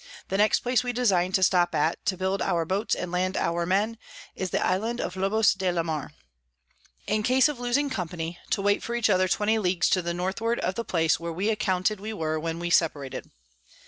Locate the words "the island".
4.49-4.99